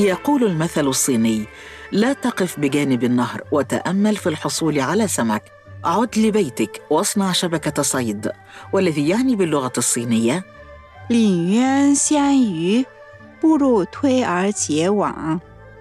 [0.00, 1.44] يقول المثل الصيني
[1.92, 5.42] لا تقف بجانب النهر وتأمل في الحصول على سمك.
[5.84, 8.30] عد لبيتك واصنع شبكة صيد.
[8.72, 10.44] والذي يعني باللغة الصينيه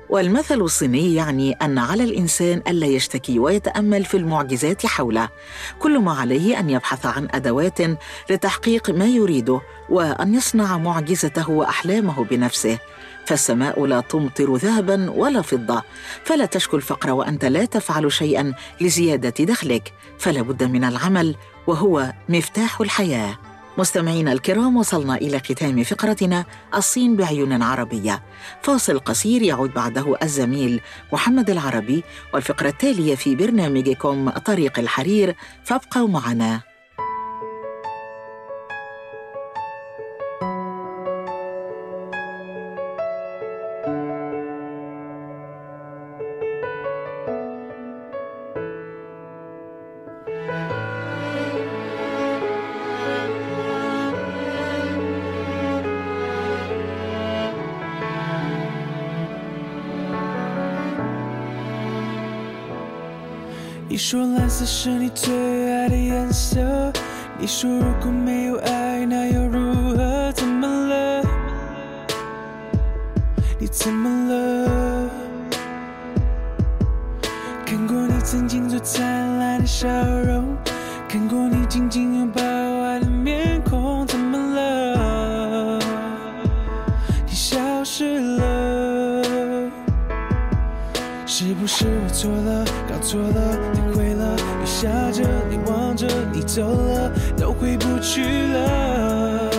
[0.10, 5.30] والمثل الصيني يعني أن على الإنسان ألا يشتكي ويتأمل في المعجزات حوله.
[5.80, 7.78] كل ما عليه أن يبحث عن أدوات
[8.30, 12.80] لتحقيق ما يريده وأن يصنع معجزته وأحلامه بنفسه.
[13.26, 15.84] فالسماء لا تمطر ذهبا ولا فضة
[16.24, 21.36] فلا تشكو الفقر وأنت لا تفعل شيئا لزيادة دخلك فلا بد من العمل
[21.68, 23.38] وهو مفتاح الحياة.
[23.78, 28.24] مستمعينا الكرام وصلنا إلى ختام فقرتنا الصين بعيون عربية.
[28.62, 30.82] فاصل قصير يعود بعده الزميل
[31.14, 32.04] محمد العربي
[32.34, 36.69] والفقرة التالية في برنامجكم طريق الحرير فابقوا معنا.
[64.00, 66.58] 你说蓝色是你最爱的颜色，
[67.38, 70.32] 你说如果没有爱，那又如何？
[70.32, 71.22] 怎么了？
[73.60, 74.10] 你怎么
[93.00, 99.52] 错了，体会了，雨下着，你望着，你走了，都回不去了，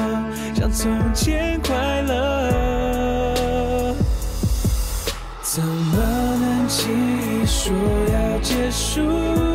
[0.55, 3.95] 像从前快乐。
[5.43, 5.97] 怎么
[6.41, 7.73] 能轻易说
[8.13, 9.50] 要结束？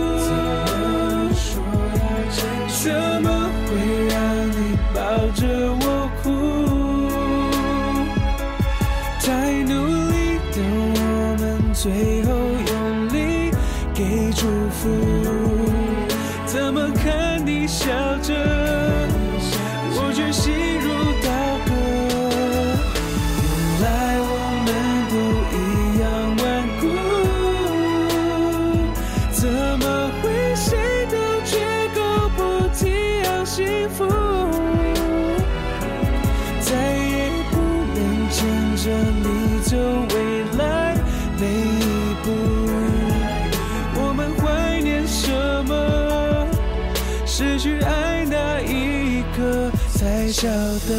[50.86, 50.98] مرحبا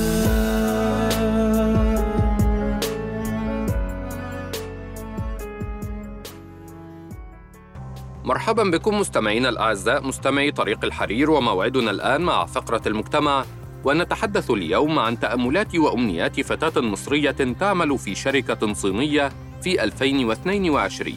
[8.62, 13.44] بكم مستمعينا الأعزاء مستمعي طريق الحرير وموعدنا الآن مع فقرة المجتمع.
[13.84, 21.14] ونتحدث اليوم عن تأملات وأمنيات فتاة مصرية تعمل في شركة صينية في 2022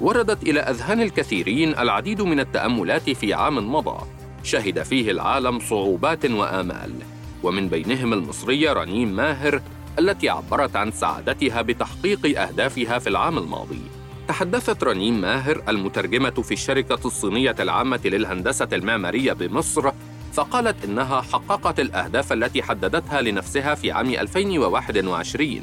[0.00, 3.98] وردت إلى أذهان الكثيرين العديد من التأملات في عام مضى.
[4.42, 7.15] شهد فيه العالم صعوبات وآمال.
[7.42, 9.62] ومن بينهم المصرية رنيم ماهر
[9.98, 13.80] التي عبرت عن سعادتها بتحقيق أهدافها في العام الماضي.
[14.28, 19.90] تحدثت رنيم ماهر المترجمة في الشركة الصينية العامة للهندسة المعمارية بمصر
[20.32, 25.62] فقالت إنها حققت الأهداف التي حددتها لنفسها في عام 2021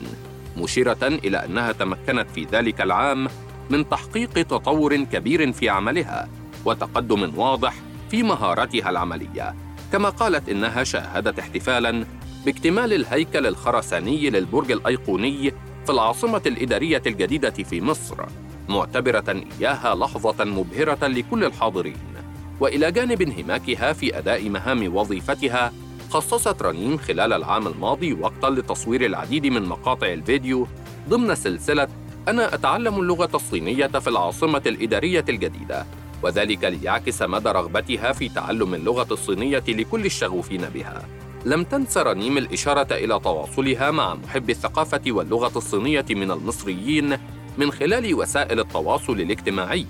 [0.57, 3.27] مشيرة إلى أنها تمكنت في ذلك العام
[3.69, 6.29] من تحقيق تطور كبير في عملها
[6.65, 7.75] وتقدم واضح
[8.11, 9.55] في مهاراتها العملية.
[9.93, 12.05] كما قالت إنها شاهدت احتفالا
[12.45, 15.51] باكتمال الهيكل الخرساني للبرج الأيقوني
[15.85, 18.25] في العاصمة الإدارية الجديدة في مصر
[18.69, 21.97] معتبرة إياها لحظة مبهرة لكل الحاضرين.
[22.59, 25.71] وإلى جانب انهماكها في أداء مهام وظيفتها
[26.09, 30.67] خصصت رنيم خلال العام الماضي وقتا لتصوير العديد من مقاطع الفيديو
[31.09, 31.87] ضمن سلسلة
[32.27, 35.85] أنا أتعلم اللغة الصينية في العاصمة الإدارية الجديدة.
[36.23, 41.05] وذلك ليعكس مدى رغبتها في تعلم اللغة الصينية لكل الشغوفين بها.
[41.45, 47.17] لم تنس رنيم الإشارة إلى تواصلها مع محبي الثقافة واللغة الصينية من المصريين
[47.57, 49.85] من خلال وسائل التواصل الاجتماعي،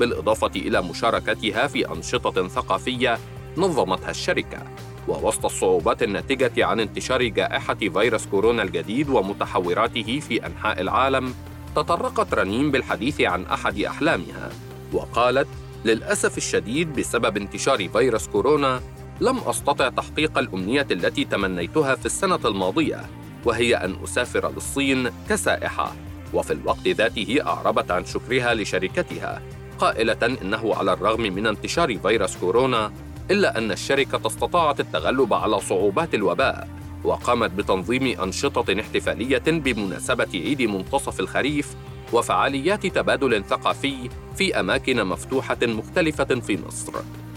[0.00, 3.18] بالإضافة إلى مشاركتها في أنشطة ثقافية
[3.56, 4.62] نظمتها الشركة.
[5.08, 11.34] ووسط الصعوبات الناتجة عن انتشار جائحة فيروس كورونا الجديد ومتحوراته في أنحاء العالم،
[11.76, 14.50] تطرقت رنيم بالحديث عن أحد أحلامها،
[14.92, 15.48] وقالت:
[15.84, 18.80] للأسف الشديد بسبب انتشار فيروس كورونا
[19.20, 23.00] لم أستطع تحقيق الأمنية التي تمنيتها في السنة الماضية
[23.44, 25.92] وهي أن أسافر للصين كسائحة.
[26.34, 29.42] وفي الوقت ذاته أعربت عن شكرها لشركتها
[29.78, 32.92] قائلة إنه على الرغم من انتشار فيروس كورونا
[33.30, 36.68] إلا أن الشركة استطاعت التغلب على صعوبات الوباء
[37.04, 41.74] وقامت بتنظيم أنشطة احتفالية بمناسبة عيد منتصف الخريف
[42.12, 46.92] وفعاليات تبادل ثقافي في أماكن مفتوحة مختلفة في مصر.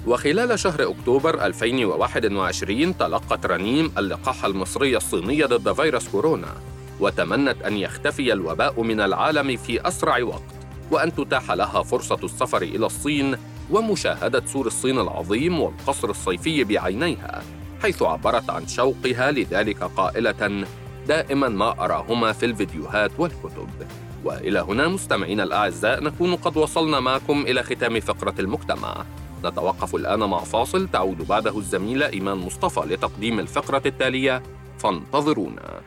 [0.08, 6.54] وخلال شهر أكتوبر 2021 تلقت رنيم اللقاح المصري الصيني ضد فيروس كورونا،
[7.00, 10.56] وتمنت أن يختفي الوباء من العالم في أسرع وقت،
[10.92, 13.38] وأن تتاح لها فرصة السفر إلى الصين
[13.72, 17.44] ومشاهدة سور الصين العظيم والقصر الصيفي بعينيها،
[17.84, 20.66] حيث عبرت عن شوقها لذلك قائلة:
[21.08, 23.70] دائما ما أراهما في الفيديوهات والكتب.
[24.26, 29.06] وإلى هنا مستمعينا الأعزاء نكون قد وصلنا معكم إلى ختام فقرة المجتمع.
[29.46, 34.44] نتوقف الآن مع فاصل تعود بعده الزميله إيمان مصطفى لتقديم الفقرة التالية.
[34.78, 35.82] فانتظرونا.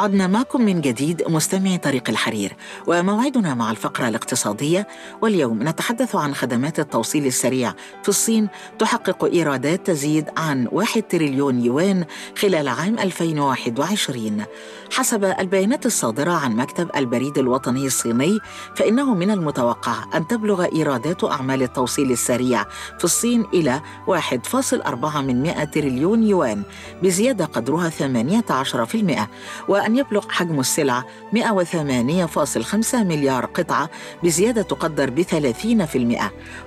[0.00, 4.86] عدنا معكم من جديد مستمعي طريق الحرير وموعدنا مع الفقرة الاقتصادية.
[5.22, 12.04] واليوم نتحدث عن خدمات التوصيل السريع في الصين تحقق إيرادات تزيد عن 1 تريليون يوان
[12.38, 14.44] خلال عام 2021
[14.92, 18.38] حسب البيانات الصادرة عن مكتب البريد الوطني الصيني
[18.76, 22.64] فإنه من المتوقع أن تبلغ إيرادات أعمال التوصيل السريع
[22.98, 26.62] في الصين إلى 1.4 من 100 تريليون يوان
[27.02, 29.28] بزيادة قدرها 18%
[29.68, 33.90] وأن يبلغ حجم السلع 108.5 مليار قطعة
[34.22, 36.22] بزيادة تقدر ب 30%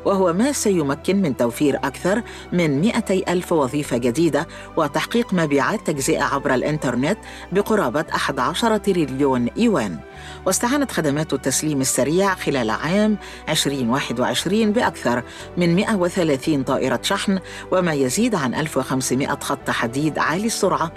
[0.06, 6.54] وهو ما سيمكن من توفير أكثر من 200 ألف وظيفة جديدة وتحقيق مبيعات تجزئة عبر
[6.54, 7.18] الإنترنت
[7.52, 10.00] بقرابة 11 تريليون يوان.
[10.46, 13.18] واستعانت خدمات التسليم السريع خلال عام
[13.50, 15.24] 2021 بأكثر
[15.58, 17.40] من 130 طائرة شحن
[17.72, 20.92] وما يزيد عن 1500 خط حديد عالي السرعة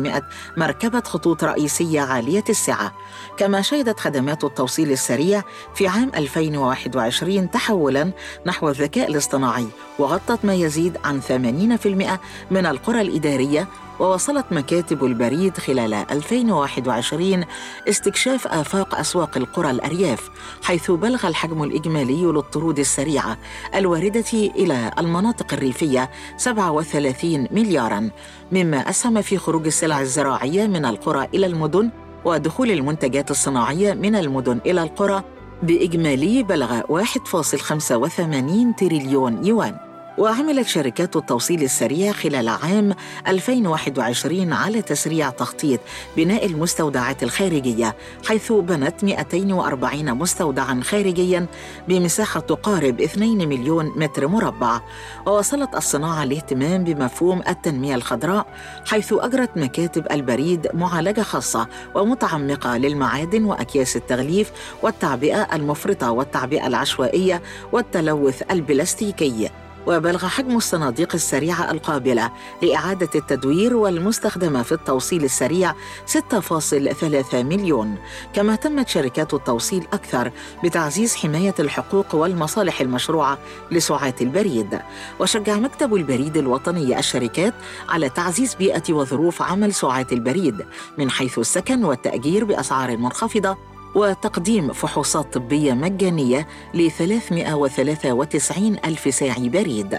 [0.00, 0.22] و28500
[0.56, 2.92] مركبة خطوط رئيسية عالية السعة.
[3.36, 5.42] كما شهدت خدمات التوصيل السريع
[5.74, 8.12] في عام 2021 تحولا
[8.46, 9.66] نحو الذكاء الاصطناعي
[9.98, 12.18] وغطت ما يزيد عن 80%
[12.50, 13.68] من القرى الإدارية
[14.00, 17.44] ووصلت مكاتب البريد خلال 2021
[17.88, 20.30] استكشاف آفاق أسواق القرى الأرياف
[20.62, 23.38] حيث بلغ الحجم الإجمالي للطرود السريعة
[23.74, 28.10] الواردة إلى المناطق الريفية 37 ملياراً
[28.52, 31.90] مما أسهم في خروج السلع الزراعية من القرى إلى المدن
[32.24, 35.22] ودخول المنتجات الصناعية من المدن إلى القرى
[35.62, 39.89] بإجمالي بلغ 1.85 تريليون يوان.
[40.18, 42.94] وعملت شركات التوصيل السريع خلال عام
[43.28, 45.80] 2021 على تسريع تخطيط
[46.16, 47.96] بناء المستودعات الخارجية
[48.28, 51.46] حيث بنت 240 مستودعا خارجيا
[51.88, 54.80] بمساحة تقارب 2 مليون متر مربع.
[55.26, 58.46] ووصلت الصناعة الاهتمام بمفهوم التنمية الخضراء
[58.86, 64.52] حيث أجرت مكاتب البريد معالجة خاصة ومتعمقة للمعادن وأكياس التغليف
[64.82, 69.50] والتعبئة المفرطة والتعبئة العشوائية والتلوث البلاستيكي.
[69.86, 72.30] وبلغ حجم الصناديق السريعة القابلة
[72.62, 75.74] لإعادة التدوير والمستخدمة في التوصيل السريع
[76.06, 77.94] 6.3 مليون.
[78.32, 80.32] كما تمت شركات التوصيل أكثر
[80.64, 83.38] بتعزيز حماية الحقوق والمصالح المشروعة
[83.70, 84.80] لسعاة البريد.
[85.20, 87.54] وشجع مكتب البريد الوطني الشركات
[87.88, 90.66] على تعزيز بيئة وظروف عمل سعاة البريد
[90.98, 99.98] من حيث السكن والتأجير بأسعار منخفضة وتقديم فحوصات طبية مجانية ل 393 ألف ساعي بريد.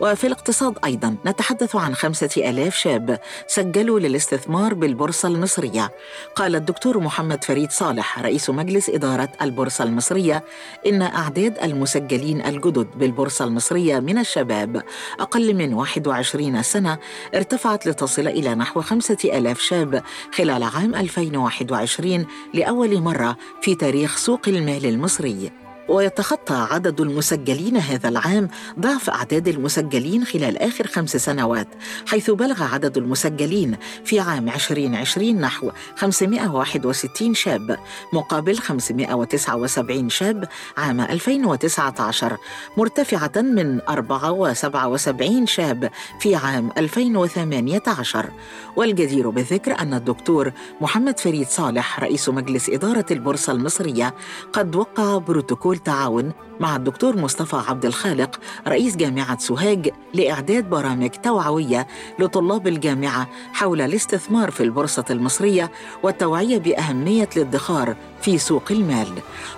[0.00, 5.90] وفي الاقتصاد أيضا نتحدث عن خمسة ألاف شاب سجلوا للاستثمار بالبورصة المصرية.
[6.36, 10.44] قال الدكتور محمد فريد صالح رئيس مجلس إدارة البورصة المصرية
[10.86, 14.82] إن أعداد المسجلين الجدد بالبورصة المصرية من الشباب
[15.20, 16.98] أقل من 21 سنة
[17.34, 20.02] ارتفعت لتصل إلى نحو خمسة ألاف شاب
[20.34, 25.63] خلال عام 2021 لأول مرة في تاريخ سوق المال المصري.
[25.88, 28.48] ويتخطى عدد المسجلين هذا العام
[28.80, 31.68] ضعف أعداد المسجلين خلال آخر خمس سنوات
[32.06, 37.78] حيث بلغ عدد المسجلين في عام 2020 نحو 561 شاب
[38.12, 42.36] مقابل 579 شاب عام 2019
[42.76, 48.30] مرتفعة من 74 شاب في عام 2018
[48.76, 54.14] والجدير بالذكر أن الدكتور محمد فريد صالح رئيس مجلس إدارة البورصة المصرية
[54.52, 61.86] قد وقع بروتوكول تعاون مع الدكتور مصطفى عبد الخالق رئيس جامعة سوهاج لإعداد برامج توعوية
[62.18, 65.70] لطلاب الجامعة حول الاستثمار في البورصة المصرية
[66.02, 69.08] والتوعية بأهمية الادخار في سوق المال.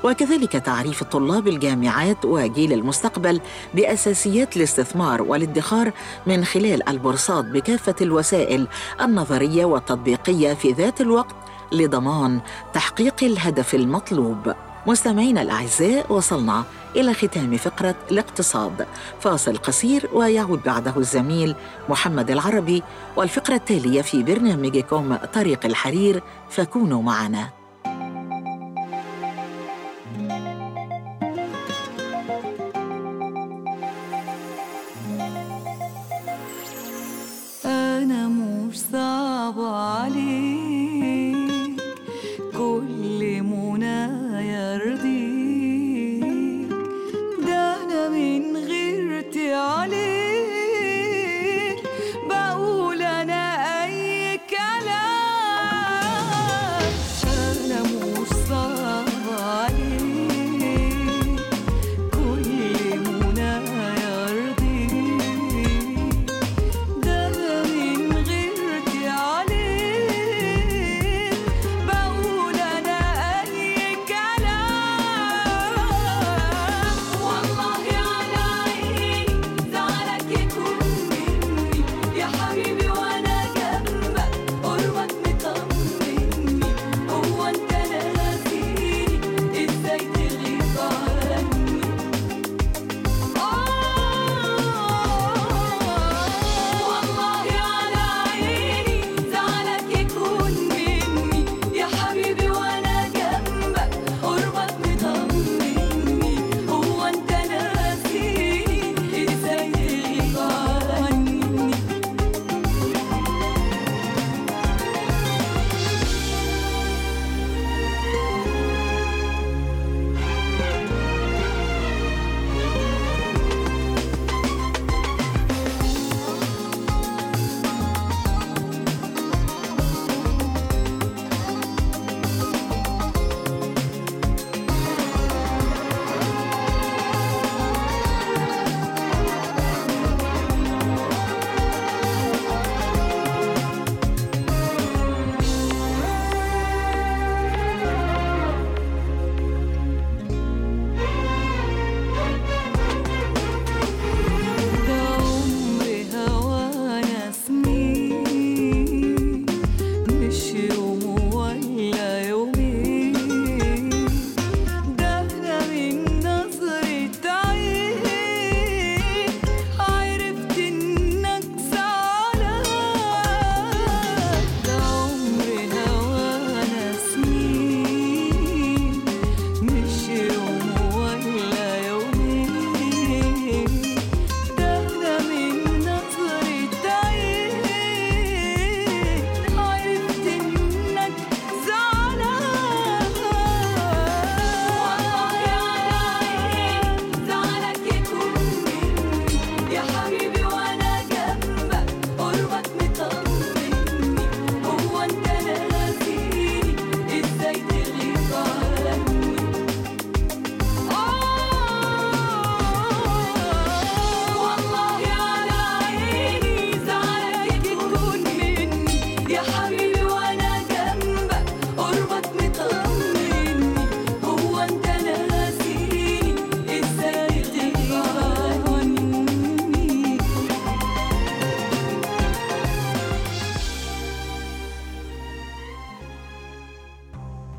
[0.05, 3.41] وكذلك تعريف طلاب الجامعات وجيل المستقبل
[3.75, 5.93] بأساسيات الاستثمار والادخار
[6.27, 8.69] من خلال البورصات بكافة الوسائل
[9.01, 11.37] النظرية والتطبيقية في ذات الوقت
[11.73, 12.41] لضمان
[12.73, 14.55] تحقيق الهدف المطلوب.
[14.87, 16.65] مستمعينا الأعزاء وصلنا
[16.97, 18.87] إلى ختام فقرة الاقتصاد.
[19.21, 21.55] فاصل قصير ويعود بعده الزميل
[21.89, 22.83] محمد العربي
[23.17, 27.56] والفقرة التالية في برنامجكم طريق الحرير فكونوا معنا.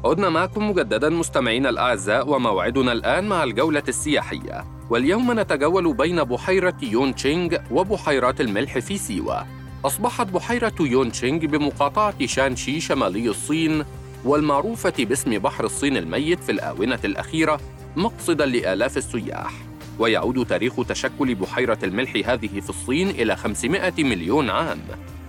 [0.08, 4.64] عدنا معكم مجددا مستمعينا الأعزاء وموعدنا الآن مع الجولة السياحية.
[4.90, 9.46] واليوم نتجول بين بحيرة يون تشينغ وبحيرات الملح في سيوة.
[9.86, 13.86] أصبحت بحيرة يون تشينغ بمقاطعة شانشي شمالي الصين
[14.26, 17.60] والمعروفة باسم بحر الصين الميت في الآونة الأخيرة
[17.96, 19.54] مقصدا لآلاف السياح.
[20.00, 24.80] ويعود تاريخ تشكل بحيرة الملح هذه في الصين إلى 500 مليون عام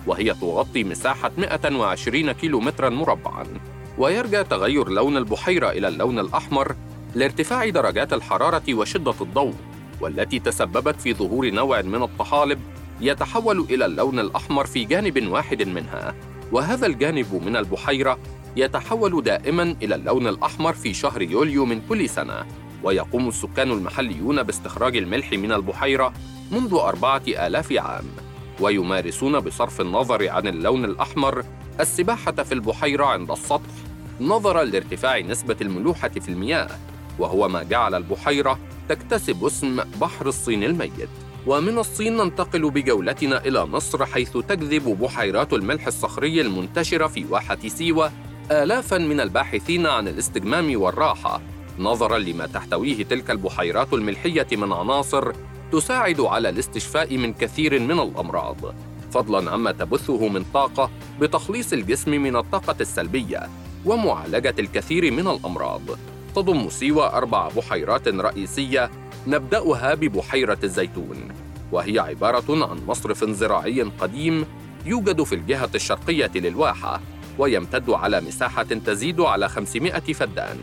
[0.06, 3.46] وهي تغطي مساحة 120 كيلومترا مربعاً.
[3.98, 6.76] ويرجى تغير لون البحيرة إلى اللون الأحمر
[7.14, 9.54] لارتفاع درجات الحرارة وشدة الضوء
[10.00, 12.60] والتي تسببت في ظهور نوع من الطحالب
[13.00, 16.14] يتحول إلى اللون الأحمر في جانب واحد منها.
[16.52, 18.18] وهذا الجانب من البحيرة
[18.56, 22.46] يتحول دائما إلى اللون الأحمر في شهر يوليو من كل سنة
[22.82, 26.12] ويقوم السكان المحليون باستخراج الملح من البحيرة
[26.52, 28.04] منذ أربعة آلاف عام
[28.60, 31.44] ويمارسون بصرف النظر عن اللون الأحمر
[31.80, 33.87] السباحة في البحيرة عند السطح.
[34.20, 36.68] نظراً لارتفاع نسبة الملوحة في المياه
[37.18, 41.08] وهو ما جعل البحيرة تكتسب اسم بحر الصين الميت.
[41.46, 48.12] ومن الصين ننتقل بجولتنا إلى مصر حيث تجذب بحيرات الملح الصخري المنتشرة في واحة سيوة
[48.50, 51.40] آلافاً من الباحثين عن الاستجمام والراحة.
[51.78, 55.32] نظراً لما تحتويه تلك البحيرات الملحية من عناصر
[55.72, 58.74] تساعد على الاستشفاء من كثير من الأمراض.
[59.10, 63.48] فضلاً عما تبثه من طاقة بتخليص الجسم من الطاقة السلبية.
[63.88, 65.82] ومعالجة الكثير من الأمراض.
[66.36, 68.90] تضم سيوة أربع بحيرات رئيسية
[69.26, 71.28] نبدأها ببحيرة الزيتون
[71.72, 74.44] وهي عبارة عن مصرف زراعي قديم
[74.86, 77.00] يوجد في الجهة الشرقية للواحة
[77.38, 80.58] ويمتد على مساحة تزيد على 500 فدان.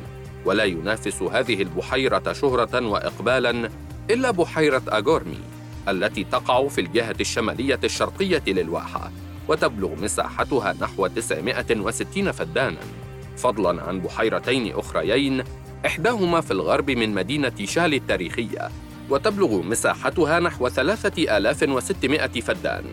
[0.46, 3.70] ولا ينافس هذه البحيرة شهرة وإقبالاً
[4.10, 5.40] إلا بحيرة أغورمي
[5.88, 9.12] التي تقع في الجهة الشمالية الشرقية للواحة
[9.48, 13.05] وتبلغ مساحتها نحو 960 فداناً.
[13.38, 15.44] فضلاً عن بحيرتين أخريين
[15.86, 18.70] إحداهما في الغرب من مدينة شال التاريخية
[19.10, 22.84] وتبلغ مساحتها نحو 3600 فدان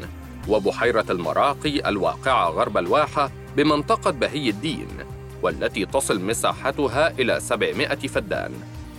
[0.48, 4.88] وبحيرة المراقي الواقعة غرب الواحة بمنطقة بهي الدين
[5.42, 8.52] والتي تصل مساحتها إلى 700 فدان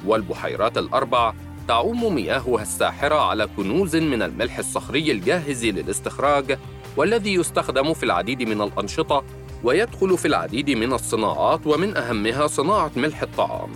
[0.06, 1.34] والبحيرات الأربع
[1.68, 6.58] تعوم مياهها الساحرة على كنوز من الملح الصخري الجاهز للاستخراج
[6.98, 9.24] والذي يستخدم في العديد من الأنشطة
[9.64, 13.70] ويدخل في العديد من الصناعات ومن أهمها صناعة ملح الطعام.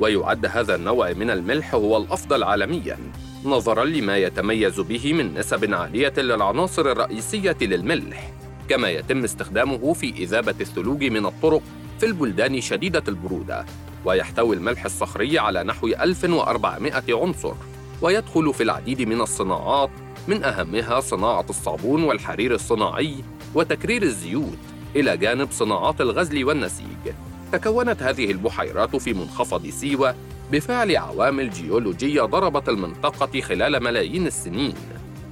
[0.00, 2.98] ويعد هذا النوع من الملح هو الأفضل عالمياً
[3.44, 8.32] نظراً لما يتميز به من نسب عالية للعناصر الرئيسية للملح
[8.68, 11.62] كما يتم استخدامه في إذابة الثلوج من الطرق
[12.00, 13.66] في البلدان شديدة البرودة.
[14.04, 17.54] ويحتوي الملح الصخري على نحو 1400 عنصر.
[18.02, 19.90] ويدخل في العديد من الصناعات
[20.28, 23.14] من أهمها صناعة الصابون والحرير الصناعي
[23.54, 24.77] وتكرير الزيوت.
[24.98, 27.14] إلى جانب صناعات الغزل والنسيج.
[27.52, 30.14] تكونت هذه البحيرات في منخفض سيوة
[30.52, 34.74] بفعل عوامل جيولوجية ضربت المنطقة خلال ملايين السنين.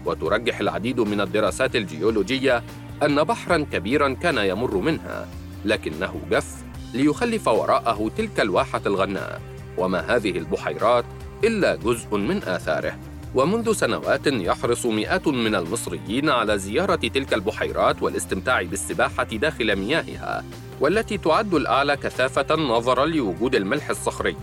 [0.04, 2.62] وترجح العديد من الدراسات الجيولوجية
[3.02, 5.28] أن بحراً كبيراً كان يمر منها
[5.64, 6.54] لكنه جف
[6.94, 9.40] ليخلف وراءه تلك الواحة الغناء.
[9.78, 11.04] وما هذه البحيرات
[11.44, 12.98] إلا جزء من آثاره.
[13.36, 20.44] ومنذ سنوات يحرص مئات من المصريين على زيارة تلك البحيرات والاستمتاع بالسباحة داخل مياهها
[20.80, 24.36] والتي تعد الأعلى كثافة نظراً لوجود الملح الصخري.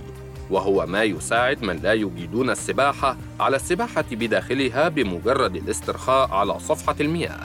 [0.50, 7.44] وهو ما يساعد من لا يجيدون السباحة على السباحة بداخلها بمجرد الاسترخاء على صفحة المياه.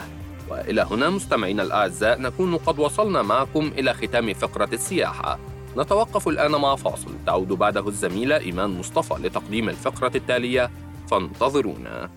[0.50, 5.38] وإلى هنا مستمعينا الأعزاء نكون قد وصلنا معكم إلى ختام فقرة السياحة.
[5.76, 10.70] نتوقف الآن مع فاصل تعود بعده الزميلة إيمان مصطفى لتقديم الفقرة التالية.
[11.10, 12.10] فانتظرونا.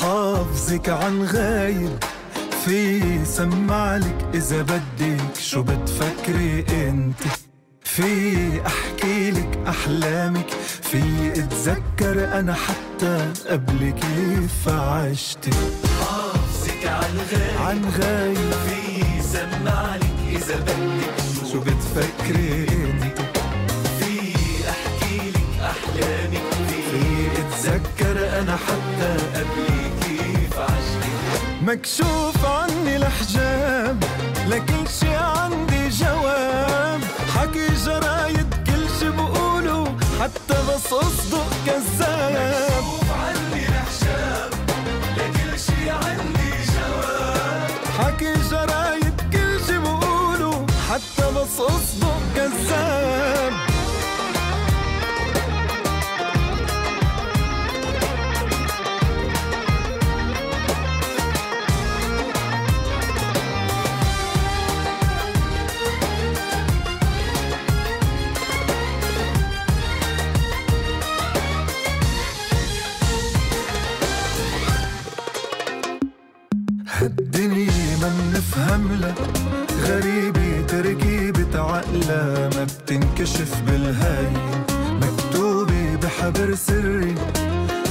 [0.00, 1.98] حافظك عن غايب
[2.64, 5.13] في سمعلك إذا بدك
[5.54, 7.20] شو بتفكري انت؟
[7.82, 10.46] في أحكي لك أحلامك
[10.82, 15.48] في أتذكر أنا حتى قبل كيف عشت
[16.00, 17.58] حافظك عن غايب.
[17.60, 23.18] عن غايب في سمعلك إذا بدك شو بتفكري انت؟
[24.00, 24.34] في
[24.70, 26.52] أحكي لك أحلامك
[26.90, 29.66] في أتذكر أنا حتى قبل
[30.02, 31.04] كيف عشت
[31.62, 34.04] مكشوف عني الحجاب
[34.48, 35.14] لكل شي
[41.02, 42.84] أصدق كذاب.
[43.10, 43.64] عني
[45.16, 49.76] لكل شي عندي جواب حكي جرايد كل شي
[50.88, 52.23] حتى بس أصدق.
[82.04, 84.64] عقلها ما بتنكشف بالهين
[85.02, 87.14] مكتوبة بحبر سري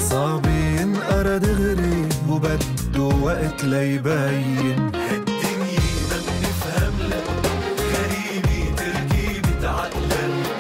[0.10, 4.91] صعب ينقرا دغري وبده وقت ليبين.
[4.95, 7.41] هالدنيا ما منفهم لها
[7.93, 9.67] غريبة تركيبة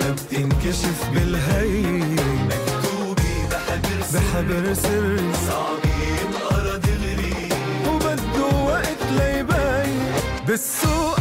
[0.01, 5.33] ما بتنكشف بالهين مكتوبة بحبر سري بحبر سري.
[5.47, 7.49] صعب ينقرا دغري
[7.87, 10.11] وبده وقت ليبين.
[10.47, 11.19] بالسوق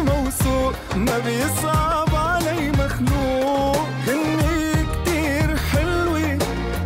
[0.00, 0.15] موثوق
[0.96, 3.86] ما بيصعب علي مخلوق.
[4.06, 6.38] هني كتير حلوة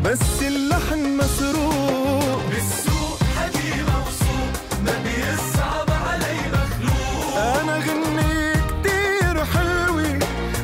[0.05, 2.41] بس اللحن مسروق.
[2.51, 3.19] بالسوق
[4.85, 7.37] ما بيصعب علي مخلوق.
[7.37, 10.19] أنا غني كتير حلوة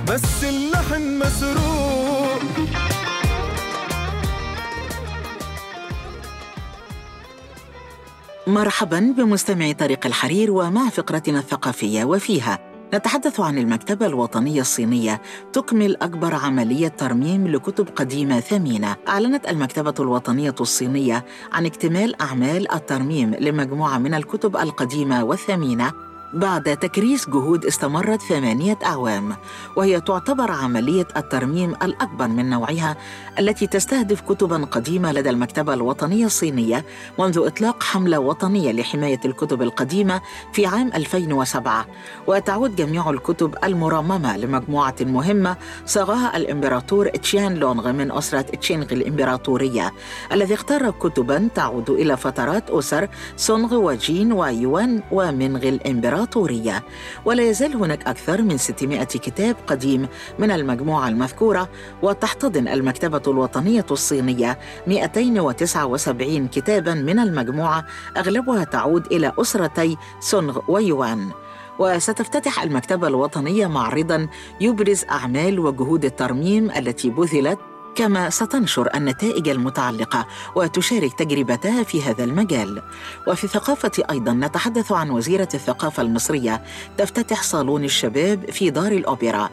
[0.08, 2.42] بس اللحن مسروق.
[8.46, 12.75] مرحبا بمستمعي طريق الحرير ومع فقرتنا الثقافية وفيها.
[12.94, 15.22] نتحدث عن المكتبة الوطنية الصينية.
[15.52, 18.96] تكمل أكبر عملية ترميم لكتب قديمة ثمينة.
[19.08, 26.05] أعلنت المكتبة الوطنية الصينية عن اكتمال أعمال الترميم لمجموعة من الكتب القديمة والثمينة.
[26.34, 29.36] بعد تكريس جهود استمرت ثمانية أعوام
[29.76, 32.96] وهي تعتبر عملية الترميم الأكبر من نوعها
[33.38, 36.84] التي تستهدف كتبا قديمة لدى المكتبة الوطنية الصينية
[37.18, 40.20] منذ إطلاق حملة وطنية لحماية الكتب القديمة
[40.52, 41.86] في عام 2007
[42.26, 49.92] وتعود جميع الكتب المرممة لمجموعة مهمة صاغها الإمبراطور تشيان لونغ من أسرة تشينغ الإمبراطورية
[50.32, 56.15] الذي اختار كتبا تعود إلى فترات أسر سونغ وجين ويوان ومنغ الإمبراطورية.
[57.24, 61.68] ولا يزال هناك أكثر من 600 كتاب قديم من المجموعة المذكورة
[62.02, 71.30] وتحتضن المكتبة الوطنية الصينية 279 كتابا من المجموعة أغلبها تعود إلى أسرتي سونغ ويوان.
[71.78, 74.28] وستفتتح المكتبة الوطنية معرضا
[74.60, 77.58] يبرز أعمال وجهود الترميم التي بذلت
[77.96, 82.82] كما ستنشر النتائج المتعلقة وتشارك تجربتها في هذا المجال.
[83.28, 86.62] وفي الثقافة أيضا نتحدث عن وزيرة الثقافة المصرية
[86.98, 89.48] تفتتح صالون الشباب في دار الأوبرا.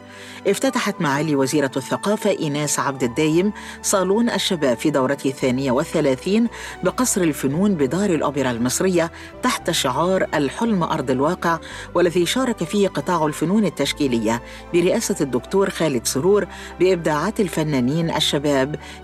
[0.46, 3.52] افتتحت معالي وزيرة الثقافة إيناس عبد الدايم
[3.82, 6.48] صالون الشباب في دورته الثانية والثلاثين
[6.82, 9.10] بقصر الفنون بدار الأوبرا المصرية
[9.42, 11.58] تحت شعار الحلم أرض الواقع
[11.94, 14.42] والذي شارك فيه قطاع الفنون التشكيلية
[14.74, 16.46] برئاسة الدكتور خالد سرور
[16.80, 18.33] بإبداعات الفنانين الشباب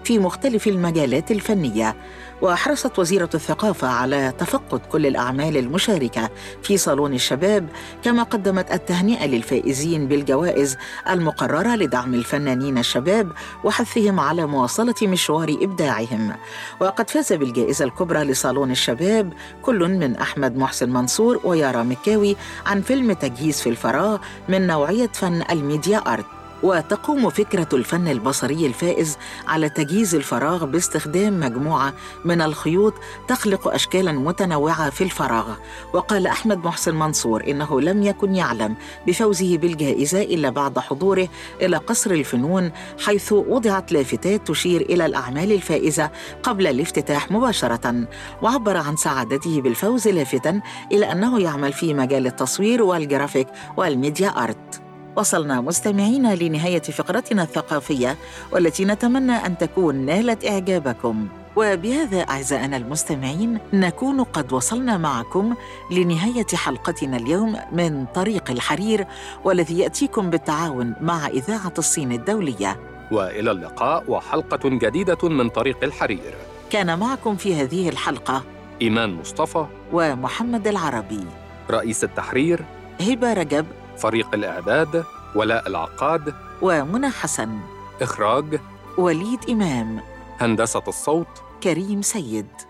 [0.04, 1.96] في مختلف المجالات الفنية.
[2.42, 6.30] وحرصت وزيرة الثقافة على تفقد كل الأعمال المشاركة
[6.62, 7.68] في صالون الشباب
[8.02, 10.76] كما قدمت التهنئة للفائزين بالجوائز
[11.10, 13.32] المقررة لدعم الفنانين الشباب
[13.64, 16.32] وحثهم على مواصلة مشوار إبداعهم.
[16.80, 23.12] وقد فاز بالجائزة الكبرى لصالون الشباب كل من أحمد محسن منصور ويارا مكاوي عن فيلم
[23.12, 26.39] تجهيز في الفراغ من نوعية فن الميديا أرت.
[26.62, 29.18] وتقوم فكرة الفن البصري الفائز
[29.48, 31.94] على تجهيز الفراغ باستخدام مجموعة
[32.24, 32.94] من الخيوط
[33.28, 35.54] تخلق أشكالا متنوعة في الفراغ.
[35.92, 41.28] وقال أحمد محسن منصور إنه لم يكن يعلم بفوزه بالجائزة إلا بعد حضوره
[41.62, 42.72] إلى قصر الفنون
[43.04, 46.10] حيث وضعت لافتات تشير إلى الأعمال الفائزة
[46.42, 48.08] قبل الافتتاح مباشرة.
[48.42, 50.60] وعبر عن سعادته بالفوز لافتا
[50.92, 54.89] إلى أنه يعمل في مجال التصوير والجرافيك والميديا أرت.
[55.16, 58.16] وصلنا مستمعينا لنهاية فقرتنا الثقافية
[58.52, 61.28] والتي نتمنى أن تكون نالت إعجابكم.
[61.56, 65.54] وبهذا أعزائنا المستمعين نكون قد وصلنا معكم
[65.90, 69.06] لنهاية حلقتنا اليوم من طريق الحرير
[69.44, 72.80] والذي يأتيكم بالتعاون مع إذاعة الصين الدولية.
[73.10, 76.34] وإلى اللقاء وحلقة جديدة من طريق الحرير.
[76.70, 78.42] كان معكم في هذه الحلقة
[78.82, 79.66] إيمان مصطفى.
[79.92, 81.24] ومحمد العربي.
[81.70, 82.64] رئيس التحرير.
[83.00, 83.66] هبة رجب.
[83.98, 86.34] فريق الإعداد ولاء العقاد.
[86.62, 87.58] ومنى حسن.
[88.02, 88.60] إخراج
[88.98, 90.00] وليد إمام.
[90.40, 92.69] هندسة الصوت كريم سيد.